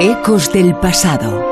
[0.00, 1.44] Ecos del pasado.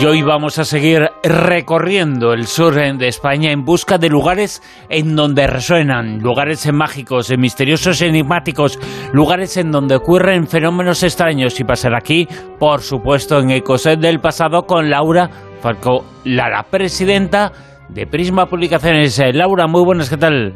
[0.00, 5.16] Y hoy vamos a seguir recorriendo el sur de España en busca de lugares en
[5.16, 8.78] donde resuenan, lugares mágicos, misteriosos, enigmáticos,
[9.12, 11.58] lugares en donde ocurren fenómenos extraños.
[11.58, 12.28] Y pasar aquí,
[12.60, 15.28] por supuesto, en Ecos del pasado con Laura
[15.60, 17.50] Falco Lara, presidenta
[17.88, 19.18] de Prisma Publicaciones.
[19.18, 20.54] Eh, Laura, muy buenas, ¿qué tal?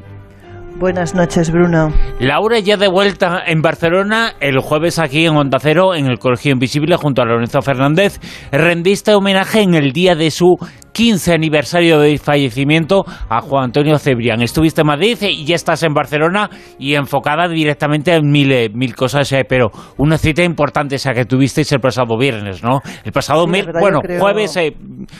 [0.81, 1.93] Buenas noches, Bruno.
[2.21, 6.53] Laura ya de vuelta en Barcelona el jueves aquí en Onda Cero, en el Colegio
[6.53, 8.19] Invisible, junto a Lorenzo Fernández.
[8.51, 10.57] Rendiste homenaje en el día de su
[10.93, 14.41] 15 aniversario de fallecimiento a Juan Antonio Cebrián.
[14.41, 16.49] Estuviste en Madrid y ya estás en Barcelona
[16.79, 21.27] y enfocada directamente en mil, eh, mil cosas, eh, pero una cita importante esa que
[21.27, 22.81] tuvisteis el pasado viernes, ¿no?
[23.05, 24.75] El pasado, bueno, jueves, eh,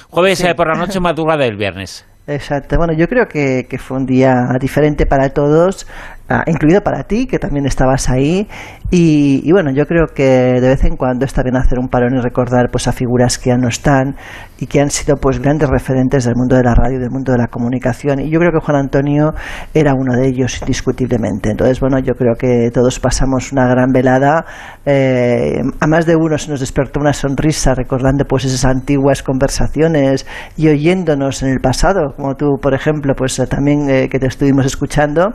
[0.09, 2.07] jueves por la noche, madrugada del viernes.
[2.31, 2.77] Exacto.
[2.77, 5.89] Bueno, yo creo que, que, fue un día diferente para todos.
[6.33, 8.47] Ah, incluido para ti, que también estabas ahí.
[8.93, 12.21] Y, bueno, yo creo que de vez en cuando está bien hacer un parón y
[12.21, 14.15] recordar pues a figuras que ya no están
[14.61, 17.33] y que han sido pues grandes referentes del mundo de la radio y del mundo
[17.33, 18.21] de la comunicación.
[18.21, 19.33] Y yo creo que Juan Antonio
[19.75, 21.51] era uno de ellos, indiscutiblemente.
[21.51, 24.45] Entonces, bueno, yo creo que todos pasamos una gran velada.
[24.87, 30.27] Eh, a más de uno se nos despertó una sonrisa recordando pues esas antiguas conversaciones
[30.57, 34.65] y oyéndonos en el pasado, como tú, por ejemplo, pues también eh, que te estuvimos
[34.65, 35.33] escuchando.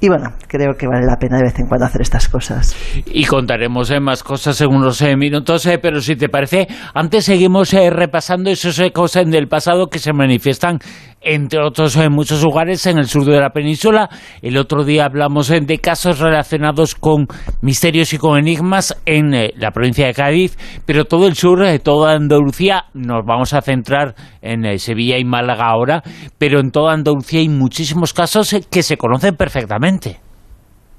[0.00, 2.76] Y bueno, creo que vale la pena de vez en cuando hacer estas cosas.
[3.06, 7.24] Y contaremos eh, más cosas en unos eh, minutos, eh, pero si te parece, antes
[7.24, 10.78] seguimos repasando esas cosas del pasado que se manifiestan
[11.24, 14.08] entre otros en muchos lugares en el sur de la península.
[14.40, 17.26] El otro día hablamos de casos relacionados con
[17.60, 20.56] misterios y con enigmas en la provincia de Cádiz,
[20.86, 26.02] pero todo el sur, toda Andalucía, nos vamos a centrar en Sevilla y Málaga ahora,
[26.38, 30.31] pero en toda Andalucía hay muchísimos casos que se conocen perfectamente.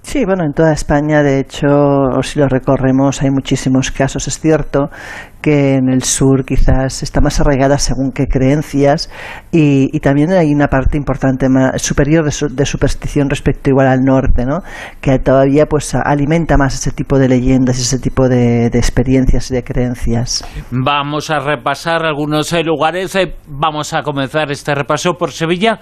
[0.03, 4.27] Sí, bueno, en toda España, de hecho, si lo recorremos, hay muchísimos casos.
[4.27, 4.89] Es cierto
[5.41, 9.09] que en el sur quizás está más arraigada según qué creencias
[9.51, 14.59] y, también hay una parte importante más superior de, superstición respecto igual al norte, ¿no?
[15.01, 19.63] Que todavía pues alimenta más ese tipo de leyendas, ese tipo de, experiencias y de
[19.63, 20.45] creencias.
[20.71, 23.15] Vamos a repasar algunos eh, lugares.
[23.15, 25.79] Eh, vamos a comenzar este repaso por Sevilla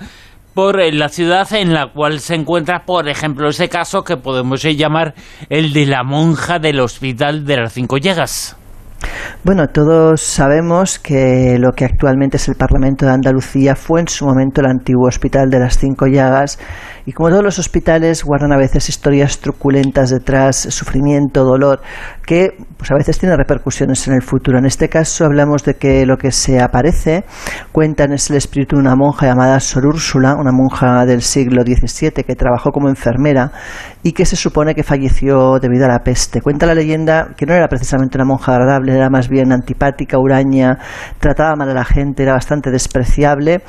[0.54, 5.14] por la ciudad en la cual se encuentra, por ejemplo, ese caso que podemos llamar
[5.50, 8.58] el de la monja del Hospital de las Cinco Llagas.
[9.44, 14.26] Bueno, todos sabemos que lo que actualmente es el Parlamento de Andalucía fue en su
[14.26, 16.60] momento el antiguo Hospital de las Cinco Llagas
[17.06, 21.82] y como todos los hospitales guardan a veces historias truculentas detrás, sufrimiento, dolor,
[22.26, 24.60] que pues a veces tiene repercusiones en el futuro.
[24.60, 27.24] En este caso hablamos de que lo que se aparece,
[27.72, 32.24] cuentan, es el espíritu de una monja llamada Sor Úrsula, una monja del siglo XVII
[32.24, 33.52] que trabajó como enfermera
[34.04, 36.42] y que se supone que falleció debido a la peste.
[36.42, 40.78] Cuenta la leyenda que no era precisamente una monja agradable, era más bien antipática, huraña,
[41.20, 43.62] trataba mal a la gente, era bastante despreciable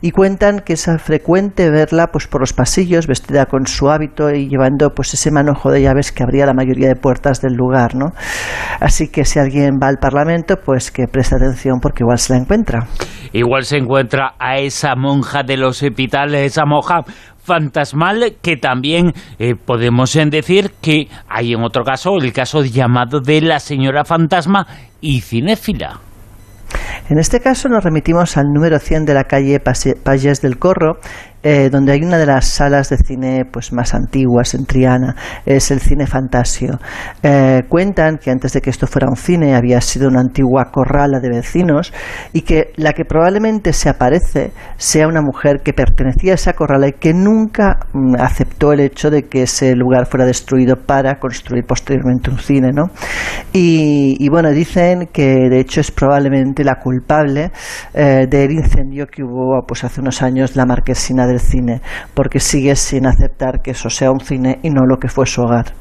[0.00, 4.48] y cuentan que es frecuente verla pues por los pasillos vestida con su hábito y
[4.48, 8.12] llevando pues ese manojo de llaves que abría la mayoría de puertas del lugar, ¿no?
[8.80, 12.40] Así que si alguien va al Parlamento, pues que preste atención porque igual se la
[12.40, 12.86] encuentra.
[13.32, 17.02] Igual se encuentra a esa monja de los hospitales, esa monja
[17.42, 23.40] fantasmal que también eh, podemos decir que hay en otro caso, el caso llamado de
[23.40, 24.66] la señora fantasma
[25.00, 26.00] y cinéfila.
[27.08, 31.00] En este caso nos remitimos al número 100 de la calle Payés del Corro,
[31.42, 35.70] eh, donde hay una de las salas de cine pues más antiguas en Triana, es
[35.70, 36.78] el cine Fantasio.
[37.22, 41.20] Eh, cuentan que antes de que esto fuera un cine había sido una antigua corrala
[41.20, 41.92] de vecinos
[42.32, 46.88] y que la que probablemente se aparece sea una mujer que pertenecía a esa corrala
[46.88, 51.64] y que nunca mm, aceptó el hecho de que ese lugar fuera destruido para construir
[51.64, 52.90] posteriormente un cine, ¿no?
[53.52, 57.50] Y, bueno, dicen que de hecho es probablemente la culpable
[57.94, 61.80] eh, del incendio que hubo pues hace unos años la marquesina del cine,
[62.14, 65.42] porque sigue sin aceptar que eso sea un cine y no lo que fue su
[65.42, 65.74] hogar.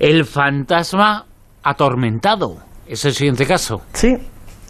[0.00, 1.26] El fantasma
[1.62, 2.56] atormentado,
[2.86, 3.82] es el siguiente caso.
[3.92, 4.16] Sí,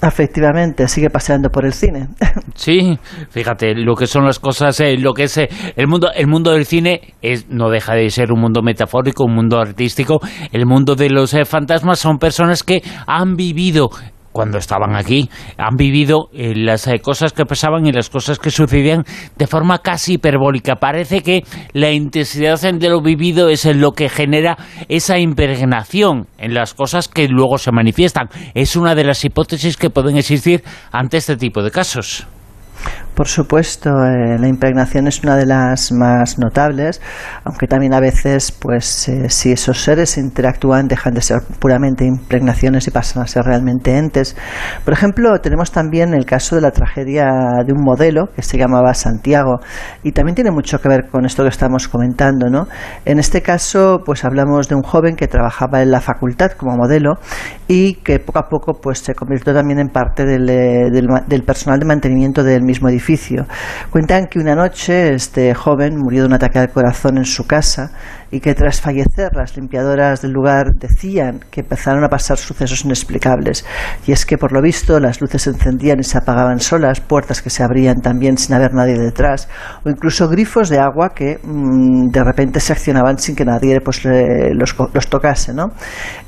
[0.00, 2.08] Efectivamente, sigue paseando por el cine.
[2.54, 2.98] Sí,
[3.30, 6.50] fíjate, lo que son las cosas, eh, lo que es eh, el mundo, el mundo
[6.50, 10.20] del cine es, no deja de ser un mundo metafórico, un mundo artístico.
[10.50, 13.90] El mundo de los eh, fantasmas son personas que han vivido
[14.38, 18.52] cuando estaban aquí, han vivido eh, las eh, cosas que pasaban y las cosas que
[18.52, 19.02] sucedían
[19.36, 20.76] de forma casi hiperbólica.
[20.76, 21.42] Parece que
[21.72, 24.56] la intensidad de lo vivido es lo que genera
[24.88, 28.28] esa impregnación en las cosas que luego se manifiestan.
[28.54, 30.62] Es una de las hipótesis que pueden existir
[30.92, 32.28] ante este tipo de casos.
[33.18, 37.02] Por supuesto, eh, la impregnación es una de las más notables,
[37.42, 42.86] aunque también a veces, pues, eh, si esos seres interactúan, dejan de ser puramente impregnaciones
[42.86, 44.36] y pasan a ser realmente entes.
[44.84, 47.26] Por ejemplo, tenemos también el caso de la tragedia
[47.66, 49.58] de un modelo que se llamaba Santiago
[50.04, 52.68] y también tiene mucho que ver con esto que estamos comentando, ¿no?
[53.04, 57.14] En este caso, pues hablamos de un joven que trabajaba en la facultad como modelo
[57.66, 60.88] y que poco a poco, pues, se convirtió también en parte del, eh,
[61.26, 63.07] del personal de mantenimiento del mismo edificio
[63.90, 67.90] Cuentan que una noche este joven murió de un ataque al corazón en su casa
[68.30, 73.64] y que tras fallecer las limpiadoras del lugar decían que empezaron a pasar sucesos inexplicables.
[74.06, 77.40] Y es que por lo visto las luces se encendían y se apagaban solas, puertas
[77.40, 79.48] que se abrían también sin haber nadie detrás,
[79.84, 84.02] o incluso grifos de agua que mm, de repente se accionaban sin que nadie pues,
[84.04, 85.54] los, tocase.
[85.54, 85.70] ¿no?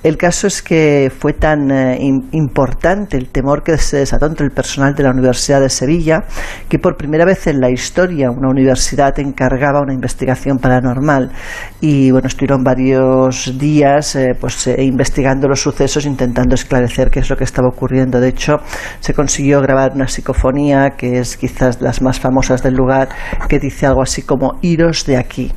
[0.02, 1.98] El caso es que fue tan eh,
[2.32, 6.24] importante el temor que se desató entre el personal de la Universidad de Sevilla
[6.70, 11.32] que por primera vez en la historia una universidad encargaba una investigación paranormal
[11.80, 17.28] y bueno, estuvieron varios días eh, pues eh, investigando los sucesos, intentando esclarecer qué es
[17.28, 18.20] lo que estaba ocurriendo.
[18.20, 18.58] De hecho,
[19.00, 23.08] se consiguió grabar una psicofonía que es quizás las más famosas del lugar,
[23.48, 25.52] que dice algo así como iros de aquí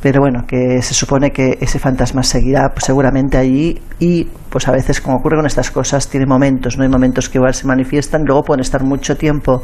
[0.00, 4.72] pero bueno, que se supone que ese fantasma seguirá pues, seguramente allí y pues a
[4.72, 8.24] veces como ocurre con estas cosas tiene momentos, no hay momentos que igual se manifiestan,
[8.24, 9.62] luego pueden estar mucho tiempo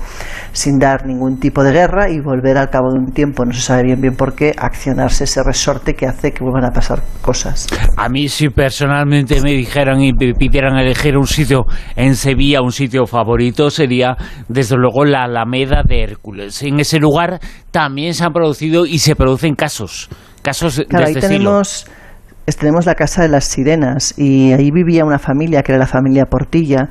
[0.52, 3.60] sin dar ningún tipo de guerra y volver al cabo de un tiempo, no se
[3.60, 7.66] sabe bien bien por qué, accionarse ese resorte que hace que vuelvan a pasar cosas.
[7.96, 11.64] A mí si personalmente me dijeran y me pidieran elegir un sitio
[11.96, 14.16] en Sevilla, un sitio favorito, sería
[14.48, 16.62] desde luego la Alameda de Hércules.
[16.62, 17.40] En ese lugar
[17.70, 20.08] también se han producido y se producen casos,
[20.42, 21.86] casos de este tenemos
[22.52, 26.26] tenemos la Casa de las Sirenas y ahí vivía una familia que era la familia
[26.26, 26.90] Portilla.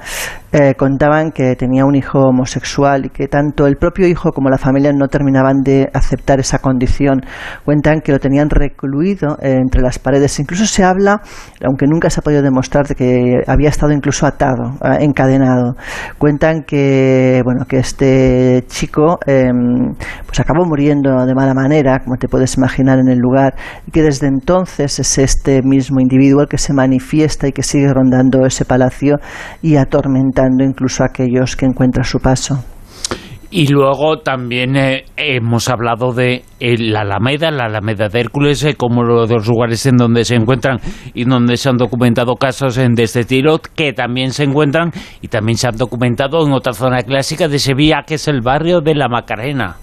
[0.55, 4.59] Eh, contaban que tenía un hijo homosexual y que tanto el propio hijo como la
[4.59, 7.21] familia no terminaban de aceptar esa condición.
[7.65, 10.39] Cuentan que lo tenían recluido eh, entre las paredes.
[10.39, 11.21] Incluso se habla,
[11.65, 15.75] aunque nunca se ha podido demostrar, de que había estado incluso atado, eh, encadenado.
[16.19, 19.95] Cuentan que bueno que este chico em,
[20.27, 23.55] pues acabó muriendo de mala manera, como te puedes imaginar en el lugar,
[23.87, 28.45] y que desde entonces es este mismo individuo que se manifiesta y que sigue rondando
[28.45, 29.15] ese palacio
[29.63, 29.77] y
[30.63, 32.63] incluso aquellos que encuentran su paso.
[33.55, 38.73] Y luego también eh, hemos hablado de eh, la Alameda, la Alameda de Hércules, eh,
[38.73, 40.79] como los dos lugares en donde se encuentran
[41.13, 44.91] y donde se han documentado casos de este tiro, que también se encuentran
[45.21, 48.81] y también se han documentado en otra zona clásica de Sevilla, que es el barrio
[48.81, 49.75] de la Macarena.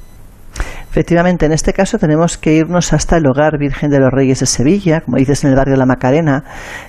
[0.90, 4.46] Efectivamente, en este caso tenemos que irnos hasta el Hogar Virgen de los Reyes de
[4.46, 6.42] Sevilla, como dices en el barrio de la Macarena,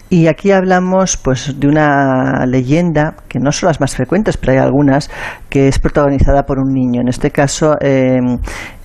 [0.10, 4.58] y aquí hablamos pues de una leyenda que no son las más frecuentes, pero hay
[4.58, 5.12] algunas
[5.50, 7.02] que es protagonizada por un niño.
[7.02, 8.20] En este caso, eh,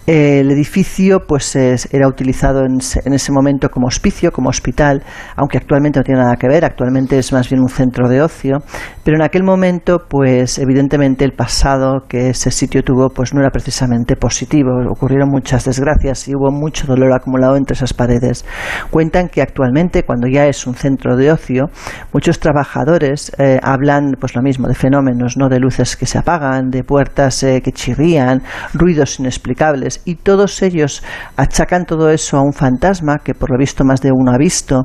[0.06, 5.02] el edificio pues era utilizado en, ese momento como hospicio, como hospital,
[5.34, 8.58] aunque actualmente no tiene nada que ver, actualmente es más bien un centro de ocio,
[9.02, 13.50] pero en aquel momento pues evidentemente el pasado que ese sitio tuvo pues no era
[13.50, 18.44] precisamente positivo, ocurrieron muchas desgracias y hubo mucho dolor acumulado entre esas paredes.
[18.90, 21.64] Cuentan que actualmente cuando ya es un centro de ocio,
[22.12, 26.70] muchos trabajadores eh, hablan pues lo mismo de fenómenos, no de luces que se apagan,
[26.70, 28.42] de puertas eh, que chirrían,
[28.72, 31.02] ruidos inexplicables y todos ellos
[31.36, 34.84] achacan todo eso a un fantasma que por lo visto más de uno ha visto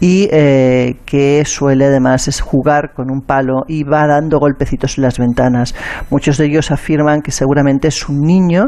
[0.00, 5.04] y eh, que suele además es jugar con un palo y va dando golpecitos en
[5.04, 5.74] las ventanas.
[6.10, 8.64] Muchos de ellos afirman que seguramente es un niño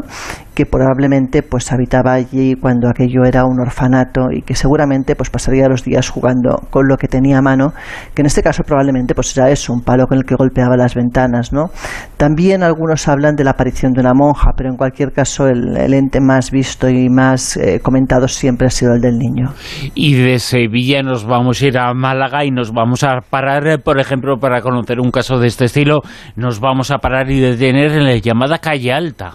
[0.53, 5.67] que probablemente pues habitaba allí cuando aquello era un orfanato y que seguramente pues pasaría
[5.67, 7.73] los días jugando con lo que tenía a mano,
[8.13, 10.95] que en este caso probablemente pues era eso, un palo con el que golpeaba las
[10.95, 11.71] ventanas, ¿no?
[12.23, 15.93] También algunos hablan de la aparición de una monja, pero en cualquier caso el, el
[15.93, 19.51] ente más visto y más eh, comentado siempre ha sido el del niño.
[19.93, 23.99] Y de Sevilla nos vamos a ir a Málaga y nos vamos a parar, por
[23.99, 25.99] ejemplo, para conocer un caso de este estilo,
[26.37, 29.33] nos vamos a parar y detener en la llamada calle Alta.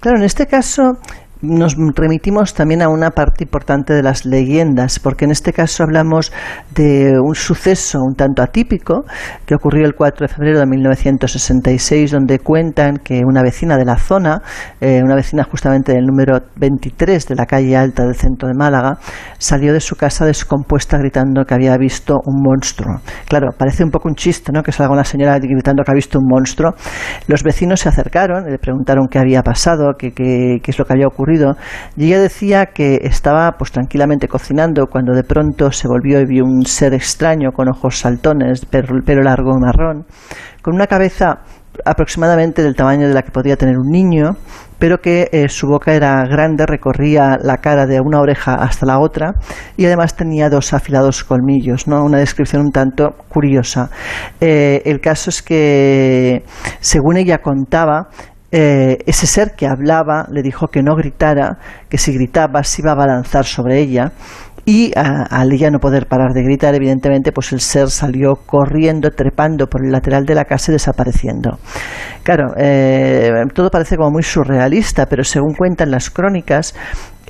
[0.00, 0.94] Claro, en este caso
[1.40, 6.32] nos remitimos también a una parte importante de las leyendas, porque en este caso hablamos
[6.74, 9.04] de un suceso un tanto atípico
[9.46, 13.96] que ocurrió el 4 de febrero de 1966, donde cuentan que una vecina de la
[13.96, 14.42] zona,
[14.80, 18.98] eh, una vecina justamente del número 23 de la calle alta del centro de Málaga,
[19.38, 23.00] salió de su casa descompuesta gritando que había visto un monstruo.
[23.28, 24.62] Claro, parece un poco un chiste, ¿no?
[24.62, 26.72] Que salga una señora gritando que ha visto un monstruo.
[27.28, 31.06] Los vecinos se acercaron, le preguntaron qué había pasado, qué, qué es lo que había
[31.06, 31.27] ocurrido
[31.96, 36.44] y ella decía que estaba pues tranquilamente cocinando cuando de pronto se volvió y vio
[36.44, 40.06] un ser extraño con ojos saltones, pelo largo marrón,
[40.62, 41.40] con una cabeza
[41.84, 44.36] aproximadamente del tamaño de la que podía tener un niño,
[44.78, 48.98] pero que eh, su boca era grande, recorría la cara de una oreja hasta la
[48.98, 49.34] otra
[49.76, 52.04] y además tenía dos afilados colmillos, ¿no?
[52.04, 53.90] Una descripción un tanto curiosa.
[54.40, 56.44] Eh, el caso es que,
[56.80, 58.08] según ella contaba,
[58.50, 62.92] eh, ese ser que hablaba le dijo que no gritara, que si gritaba se iba
[62.92, 64.12] a balanzar sobre ella
[64.64, 69.66] y al ella no poder parar de gritar, evidentemente, pues el ser salió corriendo, trepando
[69.66, 71.58] por el lateral de la casa y desapareciendo.
[72.22, 76.74] Claro, eh, todo parece como muy surrealista, pero según cuentan las crónicas,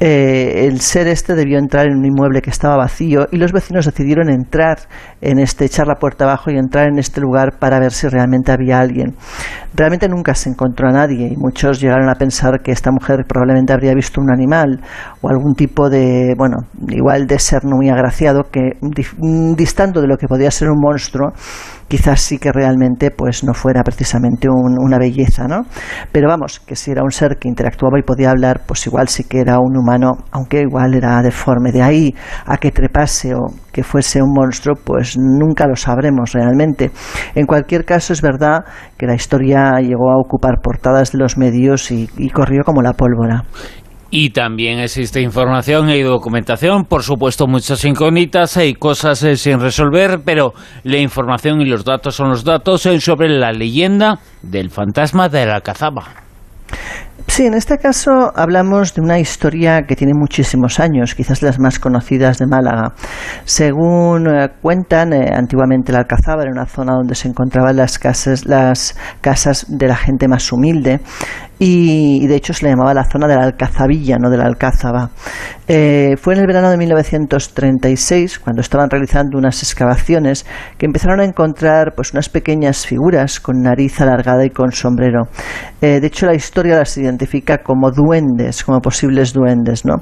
[0.00, 3.84] eh, el ser este debió entrar en un inmueble que estaba vacío y los vecinos
[3.84, 4.78] decidieron entrar
[5.20, 8.52] en este, echar la puerta abajo y entrar en este lugar para ver si realmente
[8.52, 9.16] había alguien.
[9.74, 13.72] Realmente nunca se encontró a nadie y muchos llegaron a pensar que esta mujer probablemente
[13.72, 14.80] habría visto un animal
[15.20, 18.78] o algún tipo de, bueno, igual de ser no muy agraciado que
[19.56, 21.32] distando de lo que podía ser un monstruo,
[21.88, 25.62] quizás sí que realmente pues no fuera precisamente una belleza, ¿no?
[26.12, 29.24] Pero vamos, que si era un ser que interactuaba y podía hablar, pues igual sí
[29.24, 31.72] que era un humano, aunque igual era deforme.
[31.72, 32.14] De ahí
[32.46, 36.90] a que trepase o que fuese un monstruo, pues nunca lo sabremos realmente.
[37.34, 38.64] En cualquier caso, es verdad
[38.96, 43.44] que la historia llegó a ocupar portadas de los medios y corrió como la pólvora.
[44.10, 50.20] Y también existe información y documentación, por supuesto muchas incógnitas, hay cosas eh, sin resolver,
[50.24, 55.28] pero la información y los datos son los datos eh, sobre la leyenda del fantasma
[55.28, 56.04] de la Alcazaba.
[57.26, 61.78] Sí, en este caso hablamos de una historia que tiene muchísimos años, quizás las más
[61.78, 62.94] conocidas de Málaga.
[63.44, 68.96] Según eh, cuentan, antiguamente la Alcazaba era una zona donde se encontraban las casas, las
[69.20, 71.00] casas de la gente más humilde
[71.58, 75.10] y, de hecho se le llamaba la zona de la Alcazabilla, no de la Alcázaba.
[75.66, 80.46] Eh, fue en el verano de 1936 cuando estaban realizando unas excavaciones
[80.78, 85.24] que empezaron a encontrar pues unas pequeñas figuras con nariz alargada y con sombrero.
[85.82, 89.84] Eh, de hecho la historia las identifica como duendes, como posibles duendes.
[89.84, 89.96] ¿no?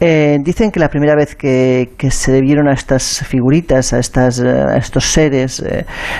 [0.00, 4.76] Eh, dicen que la primera vez que, se vieron a estas figuritas, a, estas, a
[4.76, 5.62] estos seres,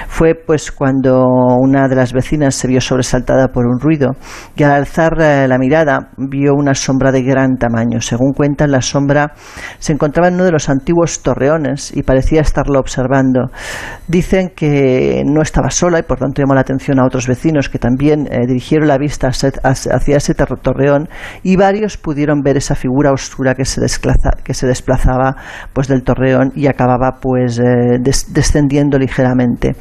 [0.09, 1.25] fue pues cuando
[1.61, 4.13] una de las vecinas se vio sobresaltada por un ruido
[4.67, 8.01] al alzar eh, la mirada vio una sombra de gran tamaño.
[8.01, 9.33] Según cuentan, la sombra
[9.79, 13.51] se encontraba en uno de los antiguos torreones y parecía estarlo observando.
[14.09, 17.79] Dicen que no estaba sola y por tanto llamó la atención a otros vecinos que
[17.79, 21.09] también eh, dirigieron la vista hacia ese torreón
[21.43, 23.81] y varios pudieron ver esa figura oscura que se,
[24.43, 25.37] que se desplazaba
[25.73, 29.77] pues del torreón y acababa pues eh, descendiendo ligeramente.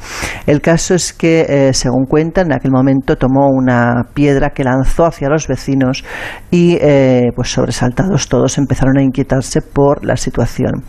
[0.46, 5.06] El caso es que, según cuentan, en aquel momento tomó una piedra que la lanzó
[5.06, 6.04] hacia los vecinos
[6.50, 10.84] y eh, pues sobresaltados todos empezaron a inquietarse por la situación.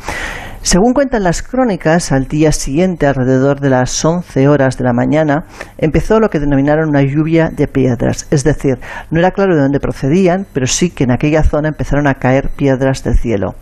[0.67, 5.45] Según cuentan las crónicas, al día siguiente, alrededor de las 11 horas de la mañana,
[5.77, 8.27] empezó lo que denominaron una lluvia de piedras.
[8.31, 8.77] Es decir,
[9.09, 12.49] no era claro de dónde procedían, pero sí que en aquella zona empezaron a caer
[12.49, 13.55] piedras del cielo.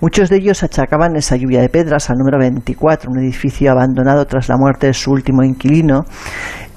[0.00, 4.48] Muchos de ellos achacaban esa lluvia de piedras al número 24, un edificio abandonado tras
[4.48, 6.04] la muerte de su último inquilino,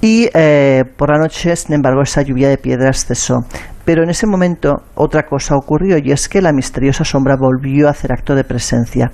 [0.06, 3.44] y eh, por la noche, sin embargo, esa lluvia de piedras cesó.
[3.86, 7.92] Pero en ese momento otra cosa ocurrió y es que la misteriosa sombra volvió a
[7.92, 9.12] hacer acto de presencia.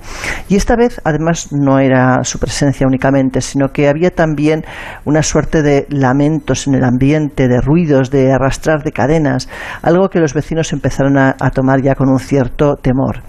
[0.49, 4.65] Y esta vez además no era su presencia únicamente, sino que había también
[5.05, 9.47] una suerte de lamentos en el ambiente, de ruidos, de arrastrar de cadenas,
[9.83, 13.21] algo que los vecinos empezaron a, tomar ya con un cierto temor.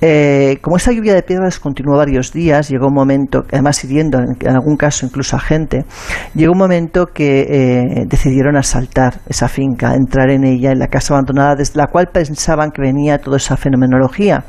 [0.00, 4.48] Eh, como esa lluvia de piedras continuó varios días, llegó un momento, además hiriendo en,
[4.48, 5.84] algún caso incluso a gente,
[6.34, 11.56] llegó un momento que eh, decidieron asaltar esa finca, entrar en ella la casa abandonada
[11.56, 14.44] desde la cual pensaban que venía toda esa fenomenología.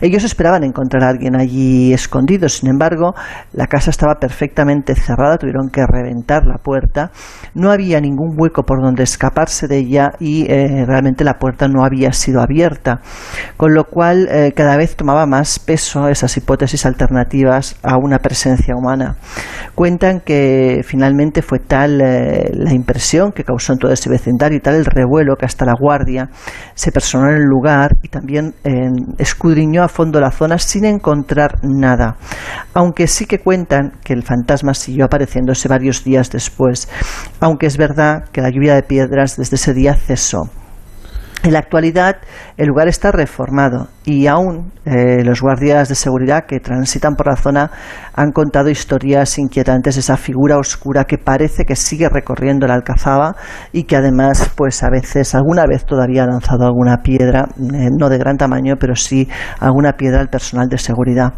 [0.00, 3.14] Ellos esperaban encontrar a alguien allí escondido, sin embargo,
[3.52, 7.10] la casa estaba perfectamente cerrada, tuvieron que reventar la puerta,
[7.54, 11.84] no había ningún hueco por donde escaparse de ella y eh, realmente la puerta no
[11.84, 13.00] había sido abierta,
[13.56, 18.74] con lo cual eh, cada vez tomaba más peso esas hipótesis alternativas a una presencia
[18.76, 19.16] humana.
[19.74, 24.60] Cuentan que finalmente fue tal eh, la impresión que causó en todo ese vecindario y
[24.60, 26.28] tal el revuelo que hasta la guardia,
[26.74, 31.58] se personó en el lugar y también eh, escudriñó a fondo la zona sin encontrar
[31.62, 32.16] nada,
[32.74, 36.88] aunque sí que cuentan que el fantasma siguió apareciéndose varios días después,
[37.40, 40.50] aunque es verdad que la lluvia de piedras desde ese día cesó.
[41.42, 42.16] En la actualidad
[42.56, 47.36] el lugar está reformado y aún eh, los guardias de seguridad que transitan por la
[47.36, 47.70] zona
[48.14, 53.34] han contado historias inquietantes de esa figura oscura que parece que sigue recorriendo la Alcazaba
[53.72, 58.10] y que además pues a veces alguna vez todavía ha lanzado alguna piedra eh, no
[58.10, 59.26] de gran tamaño pero sí
[59.58, 61.32] alguna piedra al personal de seguridad.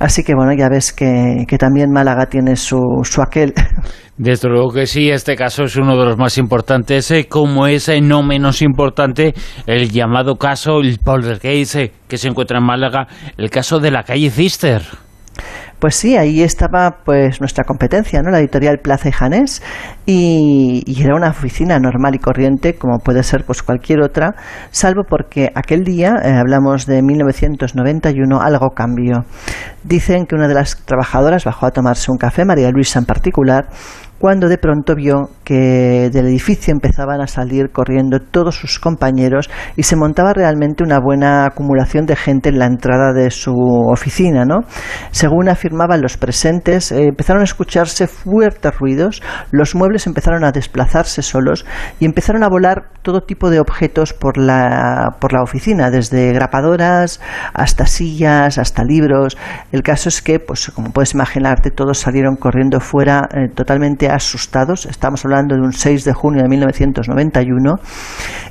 [0.00, 3.54] Así que bueno ya ves que, que también Málaga tiene su, su aquel.
[4.18, 7.88] Desde luego que sí, este caso es uno de los más importantes, eh, como es
[7.88, 9.32] eh, no menos importante
[9.66, 13.06] el llamado caso, el poltergeist que se encuentra en Málaga,
[13.36, 14.82] el caso de la calle Cister.
[15.82, 18.30] Pues sí, ahí estaba pues nuestra competencia, ¿no?
[18.30, 19.62] La editorial Plaza y Janés
[20.06, 24.36] y, era una oficina normal y corriente como puede ser pues cualquier otra,
[24.70, 29.24] salvo porque aquel día, eh, hablamos de 1991, algo cambió.
[29.82, 33.66] Dicen que una de las trabajadoras bajó a tomarse un café, María Luisa en particular,
[34.22, 39.82] cuando de pronto vio que del edificio empezaban a salir corriendo todos sus compañeros y
[39.82, 44.44] se montaba realmente una buena acumulación de gente en la entrada de su oficina.
[44.44, 44.60] ¿no?
[45.10, 51.20] Según afirmaban los presentes, eh, empezaron a escucharse fuertes ruidos, los muebles empezaron a desplazarse
[51.22, 51.66] solos
[51.98, 57.20] y empezaron a volar todo tipo de objetos por la, por la oficina, desde grapadoras
[57.54, 59.36] hasta sillas, hasta libros.
[59.72, 64.86] El caso es que, pues como puedes imaginarte, todos salieron corriendo fuera eh, totalmente asustados.
[64.86, 67.74] Estamos hablando de un 6 de junio de 1991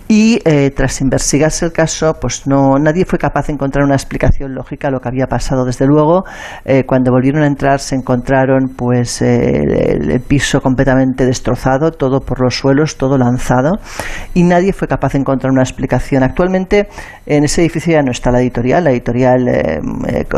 [0.08, 4.54] y eh, tras investigarse el caso, pues no nadie fue capaz de encontrar una explicación
[4.54, 5.64] lógica a lo que había pasado.
[5.64, 6.24] Desde luego,
[6.66, 12.42] eh, cuando volvieron a entrar se encontraron pues eh, el, piso completamente destrozado, todo por
[12.42, 13.80] los suelos, todo lanzado
[14.34, 16.24] y nadie fue capaz de encontrar una explicación.
[16.24, 16.90] Actualmente
[17.26, 19.46] en ese edificio ya no está la editorial, la editorial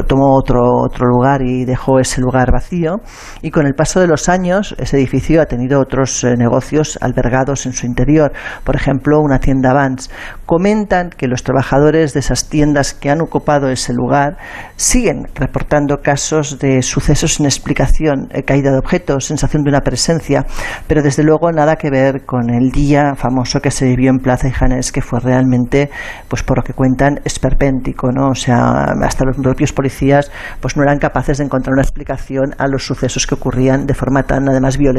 [0.08, 2.98] tomó otro otro lugar y dejó ese lugar vacío
[3.42, 7.66] y con el paso de los años ese edificio ha tenido otros eh, negocios albergados
[7.66, 10.10] en su interior, por ejemplo, una tienda Vans.
[10.46, 14.38] Comentan que los trabajadores de esas tiendas que han ocupado ese lugar
[14.76, 20.46] siguen reportando casos de sucesos sin explicación, eh, caída de objetos, sensación de una presencia,
[20.88, 24.48] pero desde luego nada que ver con el día famoso que se vivió en Plaza
[24.48, 25.92] de Janés, que fue realmente,
[26.28, 28.30] pues por lo que cuentan, esperpéntico, ¿no?
[28.30, 32.68] O sea, hasta los propios policías pues no eran capaces de encontrar una explicación a
[32.68, 34.93] los sucesos que ocurrían de forma tan además violenta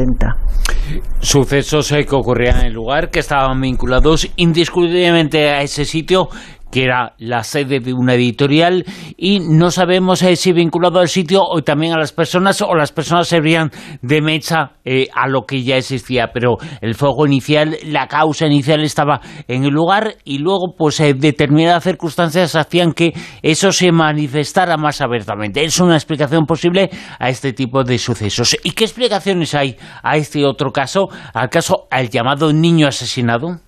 [1.19, 6.29] Sucesos eh, que ocurrían en el lugar, que estaban vinculados indiscutiblemente a ese sitio
[6.71, 8.85] que era la sede de una editorial
[9.17, 12.91] y no sabemos eh, si vinculado al sitio o también a las personas o las
[12.91, 18.07] personas servían de mecha eh, a lo que ya existía, pero el fuego inicial, la
[18.07, 23.91] causa inicial estaba en el lugar y luego pues determinadas circunstancias hacían que eso se
[23.91, 25.63] manifestara más abiertamente.
[25.63, 28.57] Es una explicación posible a este tipo de sucesos.
[28.63, 33.64] ¿Y qué explicaciones hay a este otro caso, al caso al llamado niño asesinado?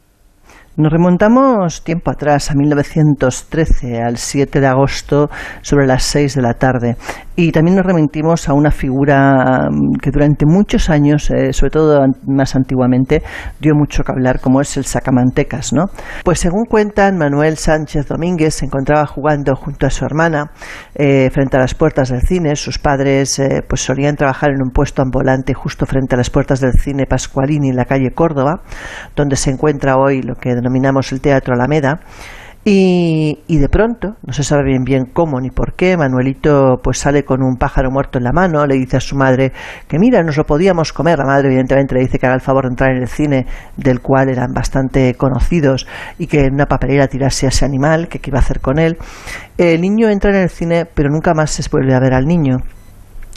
[0.77, 5.27] Nos remontamos tiempo atrás, a 1913, al 7 de agosto,
[5.63, 6.97] sobre las 6 de la tarde.
[7.35, 11.99] Y también nos remitimos a una figura mm, que durante muchos años, eh, sobre todo
[12.27, 13.23] más antiguamente,
[13.59, 15.85] dio mucho que hablar, como es el sacamantecas, ¿no?
[16.23, 20.51] Pues según cuentan, Manuel Sánchez Domínguez se encontraba jugando junto a su hermana
[20.93, 22.55] eh, frente a las puertas del cine.
[22.55, 26.59] Sus padres eh, pues solían trabajar en un puesto ambulante justo frente a las puertas
[26.59, 28.61] del cine Pascualini en la calle Córdoba,
[29.15, 31.99] donde se encuentra hoy lo que denominamos el Teatro Alameda.
[32.69, 37.23] Y, de pronto, no se sabe bien bien cómo ni por qué, Manuelito pues sale
[37.23, 39.53] con un pájaro muerto en la mano, le dice a su madre
[39.88, 41.17] que mira, nos lo podíamos comer.
[41.17, 43.45] La madre evidentemente le dice que haga el favor de entrar en el cine,
[43.77, 45.88] del cual eran bastante conocidos,
[46.19, 48.80] y que en una papelera tirase a ese animal, que qué iba a hacer con
[48.80, 48.97] él.
[49.58, 52.58] El niño entra en el cine, pero nunca más se vuelve a ver al niño.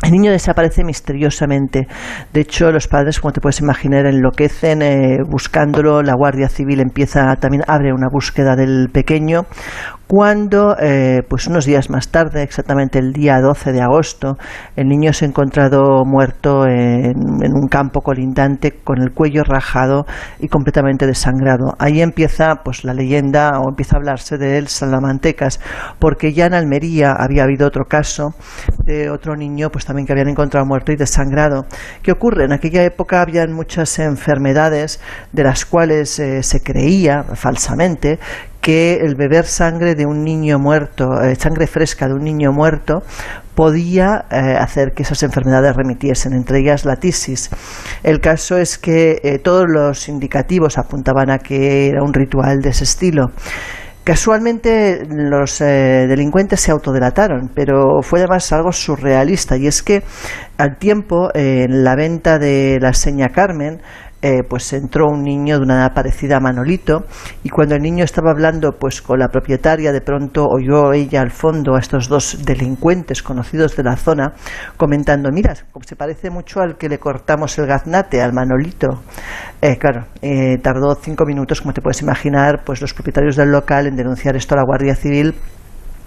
[0.03, 1.87] El niño desaparece misteriosamente.
[2.33, 6.03] De hecho, los padres, como te puedes imaginar, enloquecen eh, buscándolo.
[6.03, 9.43] La Guardia Civil empieza también abre una búsqueda del pequeño
[10.11, 14.38] cuando, eh, pues unos días más tarde, exactamente el día 12 de agosto,
[14.75, 20.07] el niño se ha encontrado muerto en, un campo colindante con el cuello rajado
[20.40, 21.75] y completamente desangrado.
[21.79, 25.61] Ahí empieza pues la leyenda o empieza a hablarse de él Salamantecas,
[26.01, 28.35] porque ya en Almería había habido otro caso
[28.85, 31.66] de otro niño pues también que habían encontrado muerto y desangrado.
[32.03, 32.46] ¿Qué ocurre?
[32.46, 38.18] En aquella época habían muchas enfermedades de las cuales eh, se creía falsamente
[38.61, 43.03] que el beber sangre de un niño muerto, eh, sangre fresca de un niño muerto,
[43.55, 47.51] podía eh, hacer que esas enfermedades remitiesen, entre ellas la tisis.
[48.03, 52.70] El caso es que eh, todos los indicativos apuntaban a que era un ritual de
[52.70, 53.33] ese estilo.
[54.03, 60.03] Casualmente los delincuentes se autodelataron, pero fue además algo surrealista y es que
[60.57, 63.83] al tiempo en la venta de la seña Carmen
[64.23, 67.05] eh, pues entró un niño de una edad parecida a Manolito
[67.43, 71.31] y cuando el niño estaba hablando pues con la propietaria de pronto oyó ella al
[71.31, 74.35] fondo a estos dos delincuentes conocidos de la zona
[74.77, 79.03] comentando mira se parece mucho al que le cortamos el gaznate al Manolito
[79.63, 83.87] eh, claro eh, tardó cinco minutos como te puedes imaginar pues los propietarios del local
[83.87, 85.35] en denunciar esto a la Guardia Civil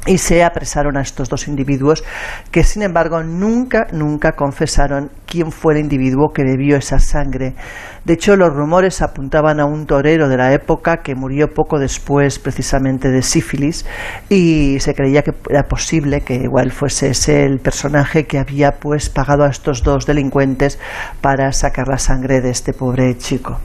[0.06, 2.04] y se apresaron a estos dos individuos
[2.52, 7.56] que sin embargo nunca, nunca confesaron quién fue el individuo que bebió esa sangre.
[8.04, 12.38] De hecho, los rumores apuntaban a un torero de la época que murió poco después
[12.38, 13.86] precisamente de sífilis
[14.30, 19.10] y se creía que era posible que igual fuese ese el personaje que había pues
[19.10, 20.80] pagado a estos dos delincuentes
[21.22, 23.58] para sacar la sangre de este pobre chico.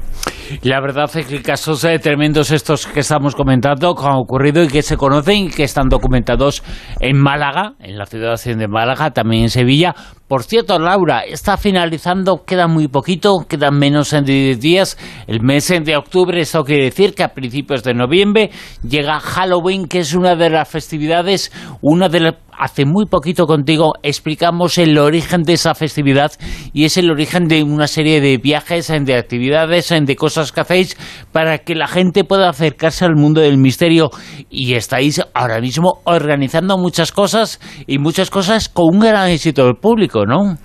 [0.63, 4.69] La verdad es que casos eh, tremendos estos que estamos comentando que han ocurrido y
[4.69, 6.63] que se conocen y que están documentados
[7.01, 9.95] en Málaga, en la ciudad de Málaga, también en Sevilla.
[10.29, 14.99] Por cierto, Laura, está finalizando, queda muy poquito, quedan menos de 10 días.
[15.27, 18.51] El mes de octubre, eso quiere decir que a principios de noviembre
[18.87, 23.95] llega Halloween, que es una de las festividades, una de las hace muy poquito contigo
[24.03, 26.33] explicamos el origen de esa festividad
[26.73, 30.97] y es el origen de una serie de viajes, de actividades, de cosas que hacéis
[31.33, 34.11] para que la gente pueda acercarse al mundo del misterio
[34.51, 39.77] y estáis ahora mismo organizando muchas cosas y muchas cosas con un gran éxito del
[39.77, 40.57] público, ¿no?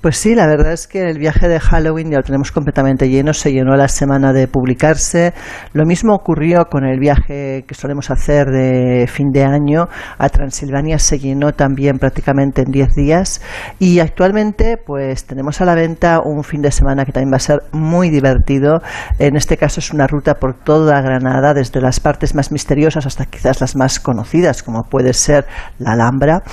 [0.00, 3.34] Pues sí, la verdad es que el viaje de Halloween ya lo tenemos completamente lleno,
[3.34, 5.34] se llenó la semana de publicarse.
[5.72, 11.00] Lo mismo ocurrió con el viaje que solemos hacer de fin de año a Transilvania,
[11.00, 13.42] se llenó también prácticamente en 10 días.
[13.80, 17.40] Y actualmente pues tenemos a la venta un fin de semana que también va a
[17.40, 18.80] ser muy divertido.
[19.18, 23.24] En este caso es una ruta por toda Granada, desde las partes más misteriosas hasta
[23.24, 25.44] quizás las más conocidas, como puede ser
[25.80, 26.44] la Alhambra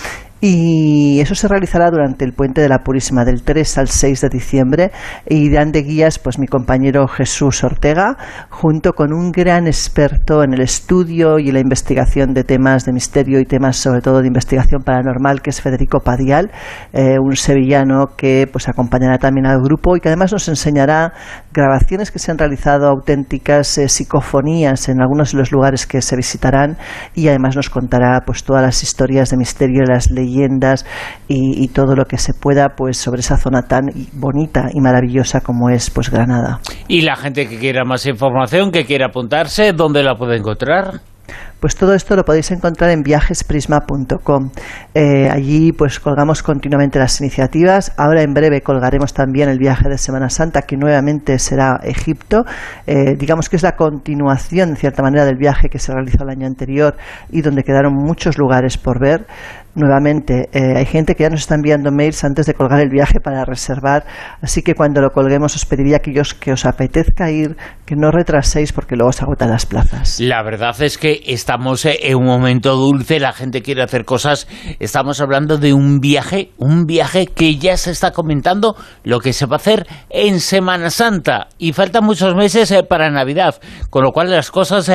[0.48, 4.30] y eso se realizará durante el puente de la Purísima del 3 al 6 de
[4.30, 4.92] diciembre.
[5.28, 8.16] Y dan de guías pues mi compañero Jesús Ortega
[8.52, 13.40] junto con un gran experto en el estudio y la investigación de temas de misterio
[13.40, 16.52] y temas sobre todo de investigación paranormal que es Federico Padial
[16.94, 21.14] eh, un sevillano que pues acompañará también al grupo y que además nos enseñará
[21.54, 26.16] grabaciones que se han realizado auténticas eh, psicofonías en algunos de los lugares que se
[26.16, 26.78] visitarán.
[27.16, 30.86] Y además nos contará pues todas las historias de misterio y las leyes leyendas
[31.28, 35.70] y, todo lo que se pueda pues sobre esa zona tan bonita y maravillosa como
[35.70, 36.60] es pues Granada.
[36.88, 41.02] Y la gente que quiera más información, que quiera apuntarse, ¿dónde la puede encontrar?
[41.60, 44.52] Pues todo esto lo podéis encontrar en viajesprisma.com.
[44.94, 47.94] Eh, allí pues colgamos continuamente las iniciativas.
[47.98, 52.44] Ahora en breve colgaremos también el viaje de Semana Santa, que nuevamente será Egipto.
[52.86, 56.30] Eh, digamos que es la continuación, en cierta manera, del viaje que se realizó el
[56.30, 56.96] año anterior
[57.32, 59.26] y donde quedaron muchos lugares por ver
[59.76, 63.20] nuevamente, eh, hay gente que ya nos está enviando mails antes de colgar el viaje
[63.20, 64.06] para reservar,
[64.42, 68.72] así que cuando lo colguemos os pediría que, que os apetezca ir, que no retraséis
[68.74, 70.20] porque luego se agotan las plazas.
[70.20, 74.48] La verdad es que estamos eh, en un momento dulce, la gente quiere hacer cosas,
[74.80, 79.46] estamos hablando de un viaje, un viaje que ya se está comentando lo que se
[79.46, 83.56] va a hacer en Semana Santa y faltan muchos meses eh, para Navidad,
[83.90, 84.90] con lo cual las cosas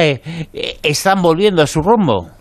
[0.83, 2.40] están volviendo a su rumbo.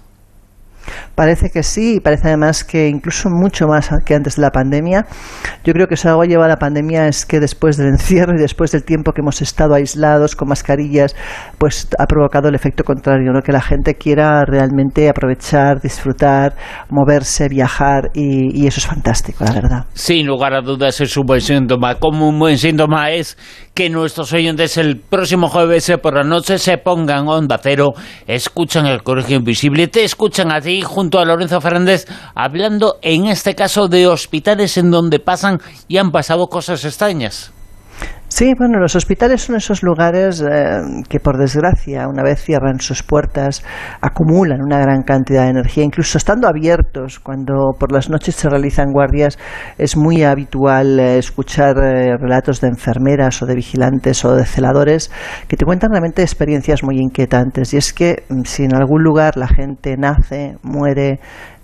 [1.16, 5.06] Parece que sí, y parece además que incluso mucho más que antes de la pandemia.
[5.64, 8.36] Yo creo que si algo ha llevado a la pandemia es que después del encierro
[8.36, 11.16] y después del tiempo que hemos estado aislados con mascarillas,
[11.58, 13.42] pues ha provocado el efecto contrario, ¿no?
[13.42, 16.56] que la gente quiera realmente aprovechar, disfrutar,
[16.90, 19.86] moverse, viajar y, eso es fantástico, la verdad.
[19.94, 21.96] Sin lugar a dudas es un buen síntoma.
[21.96, 23.38] Como un buen síntoma es
[23.74, 27.94] que nuestros oyentes el próximo jueves por la noche se pongan onda cero,
[28.28, 33.56] escuchan el Colegio Invisible, te escuchan a ti junto a Lorenzo Fernández hablando en este
[33.56, 37.52] caso de hospitales en donde pasan y han pasado cosas extrañas.
[38.32, 43.02] Sí, bueno, los hospitales son esos lugares eh, que por desgracia, una vez cierran sus
[43.02, 43.64] puertas,
[44.02, 48.92] acumulan una gran cantidad de energía, incluso estando abiertos, cuando por las noches se realizan
[48.94, 49.40] guardias,
[49.80, 55.12] es muy habitual eh, escuchar eh, relatos de enfermeras o de vigilantes o de celadores
[55.48, 57.74] que te cuentan realmente experiencias muy inquietantes.
[57.74, 61.20] Y es que mm, si en algún lugar la gente nace, muere,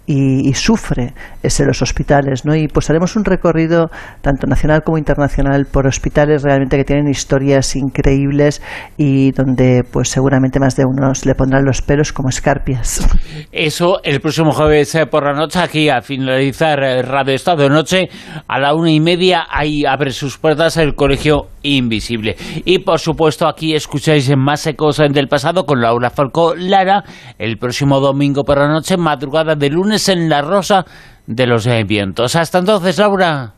[0.07, 2.55] y, sufre es los hospitales, ¿no?
[2.55, 3.89] Y pues haremos un recorrido
[4.21, 8.61] tanto nacional como internacional por hospitales realmente que tienen historias increíbles
[8.97, 13.07] y donde pues seguramente más de unos le pondrán los pelos como escarpias.
[13.51, 17.69] Eso el próximo jueves eh, por la noche aquí a finalizar eh, Radio Estado de
[17.69, 18.09] Noche
[18.47, 22.35] a la una y media ahí abre sus puertas el Colegio Invisible.
[22.63, 27.03] Y por supuesto aquí escucháis más ecos del pasado con Laura Falcó Lara
[27.39, 29.69] el próximo domingo por la noche, madrugada de
[30.09, 30.85] en la rosa
[31.27, 32.35] de los vientos.
[32.35, 33.53] Hasta entonces, Laura.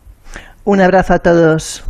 [0.63, 1.83] Un abrazo a todos.